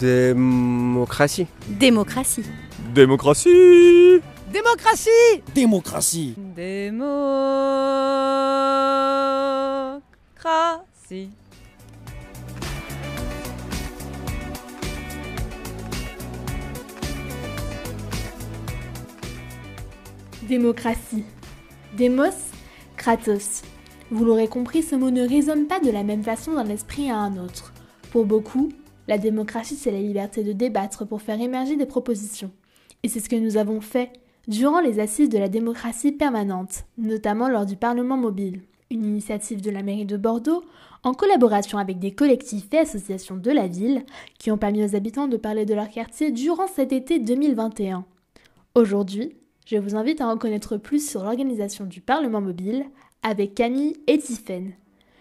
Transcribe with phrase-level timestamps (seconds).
[0.00, 1.46] Démocratie.
[1.66, 2.44] Démocratie.
[2.94, 4.20] Démocratie
[4.52, 5.10] Démocratie
[5.54, 7.30] Démocratie Démocratie.
[20.48, 21.24] Démocratie.
[21.98, 22.30] Demos,
[22.96, 23.62] Kratos.
[24.10, 27.16] Vous l'aurez compris, ce mot ne résonne pas de la même façon d'un esprit à
[27.16, 27.72] un autre.
[28.12, 28.70] Pour beaucoup,
[29.08, 32.52] la démocratie, c'est la liberté de débattre pour faire émerger des propositions.
[33.02, 34.12] Et c'est ce que nous avons fait
[34.46, 39.70] durant les assises de la démocratie permanente, notamment lors du Parlement mobile, une initiative de
[39.70, 40.62] la mairie de Bordeaux,
[41.04, 44.04] en collaboration avec des collectifs et associations de la ville,
[44.38, 48.04] qui ont permis aux habitants de parler de leur quartier durant cet été 2021.
[48.74, 49.36] Aujourd'hui,
[49.66, 52.84] je vous invite à en connaître plus sur l'organisation du Parlement mobile
[53.22, 54.72] avec Camille et Tiffaine.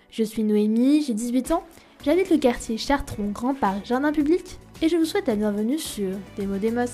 [0.10, 1.64] Je suis Noémie, j'ai 18 ans,
[2.08, 4.42] j'habite le quartier Chartron Grand Parc Jardin Public
[4.82, 6.86] et je vous souhaite la bienvenue sur Demo Demos.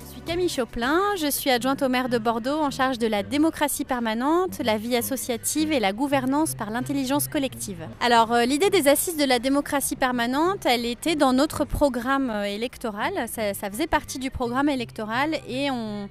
[0.00, 3.22] Je suis Camille Choplin, je suis adjointe au maire de Bordeaux en charge de la
[3.22, 7.82] démocratie permanente, la vie associative et la gouvernance par l'intelligence collective.
[8.02, 12.44] Alors euh, l'idée des assises de la démocratie permanente, elle était dans notre programme euh,
[12.44, 16.10] électoral, ça, ça faisait partie du programme électoral et on,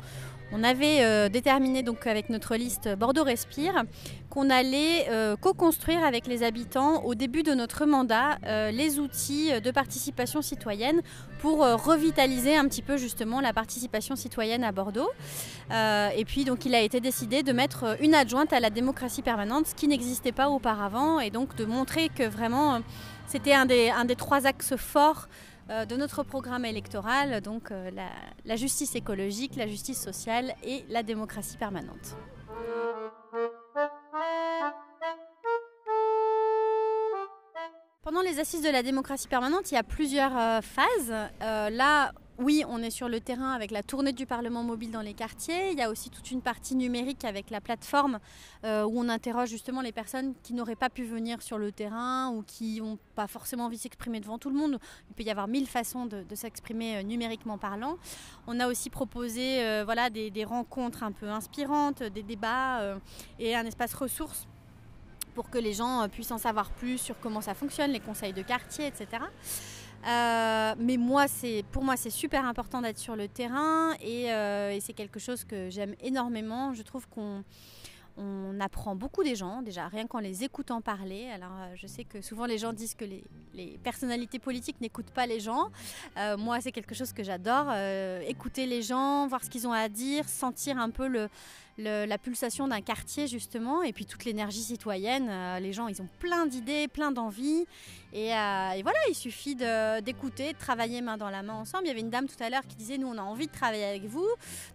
[0.54, 3.84] on avait euh, déterminé donc avec notre liste Bordeaux Respire
[4.30, 9.50] qu'on allait euh, co-construire avec les habitants au début de notre mandat euh, les outils
[9.60, 11.02] de participation citoyenne
[11.40, 15.10] pour revitaliser un petit peu justement la participation citoyenne à Bordeaux.
[15.72, 19.68] et puis donc il a été décidé de mettre une adjointe à la démocratie permanente,
[19.68, 22.80] ce qui n'existait pas auparavant, et donc de montrer que vraiment
[23.28, 25.28] c'était un des, un des trois axes forts
[25.70, 27.90] de notre programme électoral, donc euh,
[28.46, 32.16] la, justice écologique, la justice sociale et la démocratie permanente.
[38.04, 41.14] Pendant les assises de la démocratie permanente, il y a plusieurs euh, phases.
[41.42, 42.12] Euh, là,
[42.44, 45.72] oui, on est sur le terrain avec la tournée du Parlement mobile dans les quartiers.
[45.72, 48.20] Il y a aussi toute une partie numérique avec la plateforme
[48.66, 52.32] euh, où on interroge justement les personnes qui n'auraient pas pu venir sur le terrain
[52.32, 54.78] ou qui n'ont pas forcément envie de s'exprimer devant tout le monde.
[55.10, 57.98] Il peut y avoir mille façons de, s'exprimer euh, numériquement parlant.
[58.46, 62.98] On a aussi proposé euh, des, rencontres un peu inspirantes, des débats
[63.40, 64.48] et un espace ressources
[65.34, 68.42] pour que les gens puissent en savoir plus sur comment ça fonctionne, les conseils de
[68.42, 69.24] quartier, etc.
[70.06, 74.72] Euh, mais moi, c'est pour moi, c'est super important d'être sur le terrain et, euh,
[74.72, 76.74] et c'est quelque chose que j'aime énormément.
[76.74, 77.44] Je trouve qu'on
[78.16, 81.30] on apprend beaucoup des gens, déjà rien qu'en les écoutant parler.
[81.34, 83.24] Alors euh, je sais que souvent les gens disent que les,
[83.84, 85.72] personnalités politiques n'écoutent pas les gens.
[86.38, 87.74] Moi c'est quelque chose que j'adore,
[88.28, 91.28] écouter les gens, voir ce qu'ils ont à dire, sentir un peu le,
[91.78, 95.28] la pulsation d'un quartier justement, et puis toute l'énergie citoyenne.
[95.30, 97.66] Euh, les gens ils ont plein d'idées, plein d'envies,
[98.16, 101.86] et, euh, voilà, il suffit d'écouter, de, travailler main dans la main ensemble.
[101.86, 103.52] Il y avait une dame tout à l'heure qui disait nous on a envie de
[103.52, 104.28] travailler avec vous.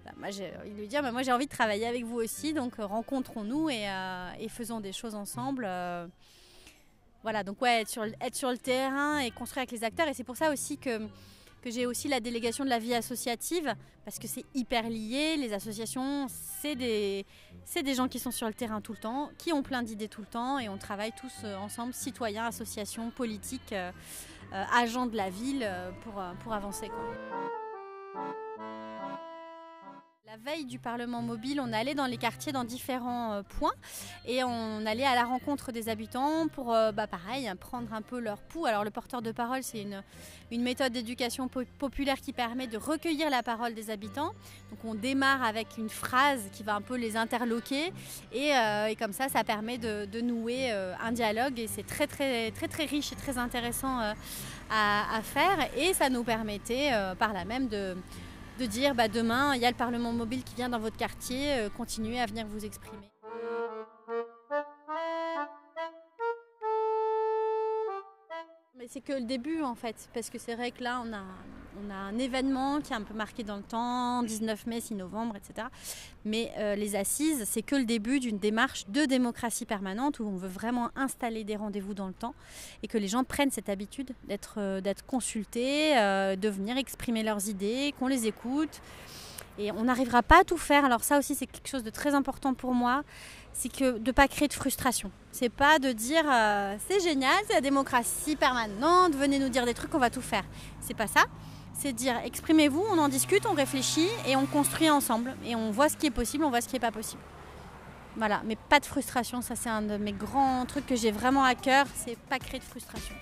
[0.04, 2.76] Bah, moi de lui dire bah, moi j'ai envie de travailler avec vous aussi, donc
[2.76, 5.64] rencontre rencontrons-nous et, euh, et, faisons des choses ensemble.
[5.68, 6.06] Euh,
[7.22, 10.08] voilà, donc ouais, être sur, être sur, le terrain et construire avec les acteurs.
[10.08, 11.00] Et c'est pour ça aussi que,
[11.62, 13.74] que j'ai aussi la délégation de la vie associative,
[14.04, 15.36] parce que c'est hyper lié.
[15.36, 17.26] Les associations, c'est des,
[17.82, 20.20] des gens qui sont sur le terrain tout le temps, qui ont plein d'idées tout
[20.20, 23.92] le temps, et on travaille tous euh, ensemble, citoyens, associations, politiques, euh,
[24.72, 25.68] agents de la ville,
[26.02, 26.88] pour, pour avancer.
[26.88, 27.14] Quoi.
[30.44, 33.72] Veille du Parlement mobile, on allait dans les quartiers dans différents euh, points
[34.26, 38.20] et on allait à la rencontre des habitants pour, euh, bah, pareil, prendre un peu
[38.20, 38.66] leur pouls.
[38.66, 43.30] Alors le porteur de parole, c'est une, méthode d'éducation po populaire qui permet de recueillir
[43.30, 44.32] la parole des habitants.
[44.70, 47.92] Donc on démarre avec une phrase qui va un peu les interloquer
[48.32, 52.68] et, euh, comme ça, ça permet de, nouer un dialogue et c'est très très très
[52.68, 57.68] très riche et très intéressant à, à, faire et ça nous permettait par là même
[57.68, 57.96] de
[58.58, 61.52] de dire bah, demain il y a le Parlement mobile qui vient dans votre quartier,
[61.52, 63.10] euh, continuez à venir vous exprimer.
[68.76, 71.24] Mais c'est que le début en fait, parce que c'est vrai que là on a,
[71.84, 74.94] on a un événement qui est un peu marqué dans le temps, 19 mai, 6
[74.94, 75.68] novembre, etc.
[76.24, 80.36] Mais euh, les assises, c'est que le début d'une démarche de démocratie permanente où on
[80.36, 82.34] veut vraiment installer des rendez-vous dans le temps
[82.82, 87.48] et que les gens prennent cette habitude d'être euh, consultés, euh, de venir exprimer leurs
[87.48, 88.80] idées, qu'on les écoute.
[89.60, 90.84] Et on n'arrivera pas à tout faire.
[90.84, 93.02] Alors ça aussi, c'est quelque chose de très important pour moi
[93.54, 95.10] c'est que de ne pas créer de frustration.
[95.32, 96.22] C'est pas de dire
[96.86, 100.44] c'est génial, c'est la démocratie permanente, venez nous dire des trucs, on va tout faire.
[100.80, 101.24] C'est pas ça.
[101.80, 105.36] C'est dire exprimez-vous, on en discute, on réfléchit et on construit ensemble.
[105.46, 107.22] Et on voit ce qui est possible, on voit ce qui n'est pas possible.
[108.16, 111.44] Voilà, mais pas de frustration, ça c'est un de mes grands trucs que j'ai vraiment
[111.44, 113.14] à cœur, c'est pas créer de frustration.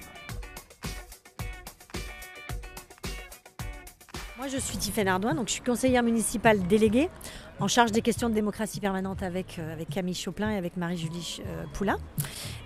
[4.39, 7.11] Moi, je suis Tiffaine Ardouin, donc je suis conseillère municipale déléguée
[7.59, 11.65] en charge des questions de démocratie permanente avec, euh, Camille Choplin et avec Marie-Julie euh,
[11.75, 11.99] Poulain.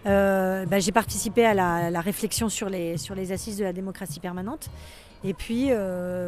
[0.07, 4.71] Euh, bah, j'ai participé à la, réflexion sur les, assises de la démocratie permanente.
[5.25, 5.71] Et puis,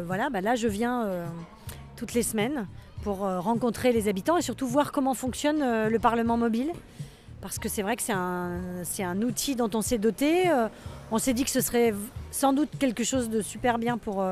[0.05, 1.07] voilà, bah, là, je viens
[1.95, 2.67] toutes les semaines
[3.03, 6.71] pour rencontrer les habitants et surtout voir comment fonctionne le Parlement mobile.
[7.41, 8.13] Parce que c'est vrai que c'est
[9.03, 10.43] un, outil dont on s'est doté.
[11.11, 11.93] on s'est dit que ce serait
[12.31, 14.23] sans doute quelque chose de super bien pour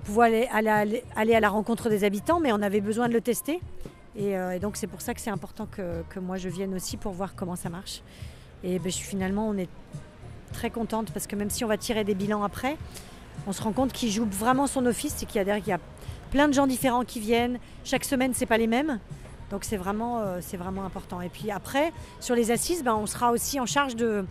[0.00, 3.60] pouvoir aller, à la rencontre des habitants, mais on avait besoin de le tester.
[4.16, 7.12] Et, euh, donc c'est pour ça que c'est important que, moi je vienne aussi pour
[7.12, 8.02] voir comment ça marche.
[8.64, 9.70] Et ben, finalement, on est
[10.52, 12.76] très contente parce que même si on va tirer des bilans après,
[13.46, 15.80] on se rend compte qu'il joue vraiment son office et qu'il y, a, y a
[16.30, 17.58] plein de gens différents qui viennent.
[17.84, 19.00] Chaque semaine, c'est pas les mêmes.
[19.50, 20.40] Donc c'est vraiment, euh,
[20.84, 21.20] important.
[21.20, 24.24] Et puis après, sur les assises, ben, on sera aussi en charge de,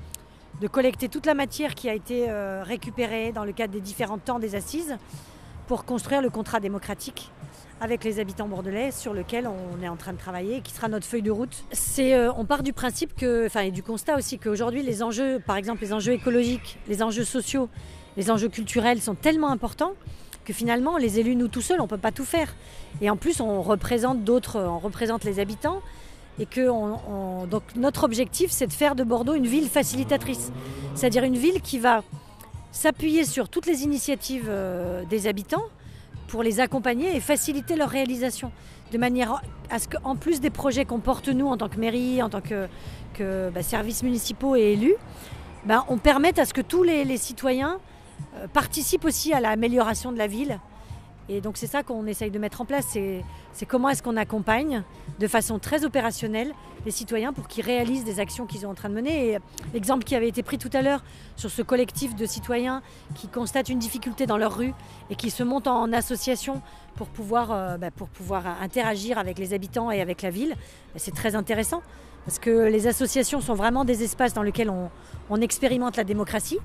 [0.62, 4.18] de collecter toute la matière qui a été euh, récupérée dans le cadre des différents
[4.18, 4.98] temps des assises
[5.68, 7.32] pour construire le contrat démocratique
[7.80, 11.06] avec les habitants bordelais sur lequel on est en train de travailler qui sera notre
[11.06, 11.64] feuille de route.
[11.72, 15.40] C'est, euh, on part du principe que, enfin, et du constat aussi qu'aujourd'hui les enjeux,
[15.40, 17.70] par exemple les enjeux écologiques, les enjeux sociaux,
[18.18, 19.94] les enjeux culturels sont tellement importants
[20.46, 22.56] que finalement les élus nous tout seuls on peut pas tout faire.
[23.02, 25.82] Et en plus on représente d'autres, on représente les habitants
[26.40, 26.68] et que
[27.48, 30.52] donc notre objectif c'est de faire de Bordeaux une ville facilitatrice,
[30.96, 32.04] c'est-à-dire une ville qui va
[32.72, 35.66] s'appuyer sur toutes les initiatives euh, des habitants
[36.32, 38.54] pour les accompagner et faciliter leur réalisation.
[38.94, 42.24] De manière à ce qu'en plus des projets qu'on porte nous en tant que mairie,
[42.24, 44.96] en tant que, bah, services municipaux et élus,
[45.66, 47.80] bah, on permette à ce que tous les, citoyens
[48.38, 50.60] euh, participent aussi à l'amélioration de la ville
[51.32, 52.86] et donc c'est ça qu'on essaye de mettre en place,
[53.54, 54.84] c'est comment est-ce qu'on accompagne
[55.18, 56.54] de façon très opérationnelle
[56.86, 59.34] les citoyens pour qu'ils réalisent des actions qu'ils sont en train de mener.
[59.34, 59.38] Et
[59.74, 61.04] l'exemple qui avait été pris tout à l'heure
[61.38, 62.82] sur ce collectif de citoyens
[63.16, 64.74] qui constatent une difficulté dans leur rue
[65.10, 66.62] et qui se montent en association
[66.96, 67.90] pour pouvoir, euh, bah,
[68.62, 71.82] interagir avec les habitants et avec la ville, bah, c'est très intéressant.
[72.26, 74.72] Parce que les associations sont vraiment des espaces dans lesquels
[75.30, 76.60] on expérimente la démocratie,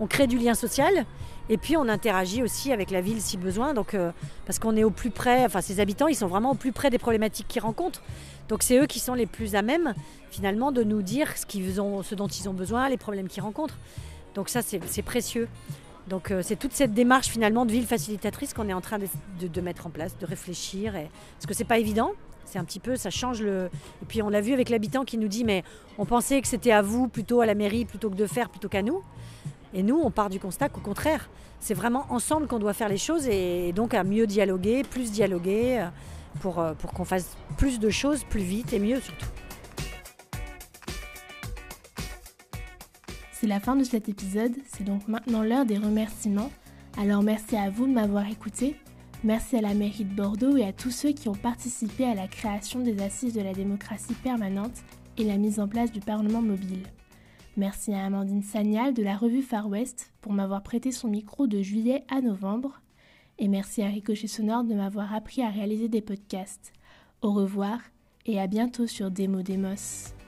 [0.00, 1.06] on crée du lien social
[1.48, 4.12] et puis on interagit aussi avec la ville si besoin, donc, euh,
[4.46, 6.90] parce qu'on est au plus près, enfin ces habitants, ils sont vraiment au plus près
[6.90, 8.02] des problématiques qu'ils rencontrent.
[8.48, 9.94] Donc c'est eux qui sont les plus à même
[10.30, 13.42] finalement de nous dire ce, qu'ils ont, ce dont ils ont besoin, les problèmes qu'ils
[13.42, 13.76] rencontrent.
[14.34, 15.48] Donc ça c'est précieux.
[16.08, 19.60] Donc euh, c'est toute cette démarche finalement de ville facilitatrice qu'on est en train de,
[19.60, 20.92] mettre en place, de réfléchir.
[20.92, 22.12] Parce que c'est pas évident,
[22.44, 23.68] c'est un petit peu, ça change le.
[24.02, 25.64] Et puis on l'a vu avec l'habitant qui nous dit mais
[25.98, 28.68] on pensait que c'était à vous plutôt à la mairie plutôt que de faire plutôt
[28.68, 29.02] qu'à nous.
[29.72, 31.28] Et nous, on part du constat qu'au contraire,
[31.60, 35.80] c'est vraiment ensemble qu'on doit faire les choses et donc à mieux dialoguer, plus dialoguer,
[35.80, 35.88] euh,
[36.40, 39.26] pour, euh, pour qu'on fasse plus de choses plus vite et mieux surtout.
[43.32, 46.50] C'est la fin de cet épisode, c'est donc maintenant l'heure des remerciements.
[46.98, 48.76] Alors merci à vous de m'avoir écouté,
[49.24, 52.28] merci à la mairie de Bordeaux et à tous ceux qui ont participé à la
[52.28, 54.74] création des assises de la démocratie permanente
[55.16, 56.82] et la mise en place du Parlement mobile.
[57.56, 61.60] Merci à Amandine Sagnal de la revue Far West pour m'avoir prêté son micro de
[61.62, 62.80] juillet à novembre.
[63.38, 66.72] Et merci à Ricochet Sonore de m'avoir appris à réaliser des podcasts.
[67.22, 67.80] Au revoir
[68.26, 70.19] et à bientôt sur Demo Demos.